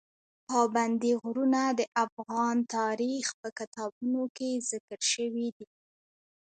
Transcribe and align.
پابندي 0.49 1.11
غرونه 1.21 1.61
د 1.79 1.81
افغان 2.05 2.55
تاریخ 2.77 3.25
په 3.41 3.49
کتابونو 3.59 4.21
کې 4.37 4.49
ذکر 4.71 4.99
شوي 5.13 5.47
دي. 5.57 5.67